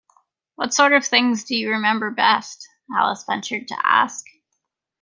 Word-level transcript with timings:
‘What 0.55 0.73
sort 0.73 0.93
of 0.93 1.05
things 1.05 1.43
do 1.43 1.55
you 1.55 1.69
remember 1.69 2.09
best?’ 2.09 2.67
Alice 2.91 3.23
ventured 3.23 3.67
to 3.67 3.77
ask. 3.85 4.25